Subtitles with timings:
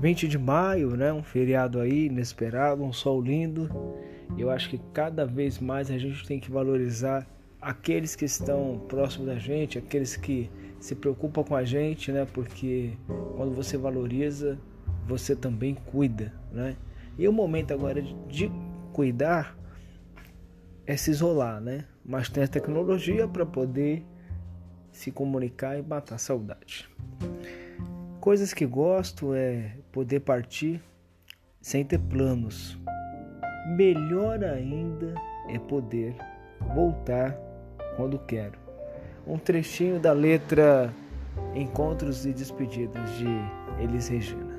[0.00, 1.12] 20 de maio, né?
[1.12, 3.68] Um feriado aí inesperado, um sol lindo.
[4.36, 7.26] Eu acho que cada vez mais a gente tem que valorizar
[7.60, 10.48] aqueles que estão próximos da gente, aqueles que
[10.78, 12.26] se preocupam com a gente, né?
[12.32, 12.92] Porque
[13.36, 14.56] quando você valoriza,
[15.06, 16.76] você também cuida, né?
[17.18, 18.50] E o momento agora de
[18.92, 19.58] cuidar
[20.86, 21.84] é se isolar, né?
[22.04, 24.06] Mas tem a tecnologia para poder
[24.92, 26.88] se comunicar e matar a saudade.
[28.28, 30.82] Coisas que gosto é poder partir
[31.62, 32.78] sem ter planos.
[33.74, 35.14] Melhor ainda
[35.48, 36.14] é poder
[36.74, 37.34] voltar
[37.96, 38.58] quando quero.
[39.26, 40.92] Um trechinho da letra
[41.54, 43.24] Encontros e Despedidas de
[43.82, 44.57] Elis Regina.